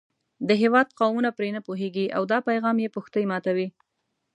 د 0.47 0.49
هېواد 0.61 0.87
قومونه 0.99 1.29
پرې 1.37 1.49
نه 1.55 1.61
پوهېږي 1.67 2.05
او 2.15 2.23
دا 2.31 2.37
پیغام 2.49 2.77
یې 2.83 2.93
پښتۍ 2.95 3.23
ماتوي. 3.31 3.67